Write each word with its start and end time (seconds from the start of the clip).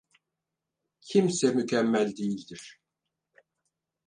Kimse 1.01 1.51
mükemmel 1.53 2.15
değildir. 2.17 2.79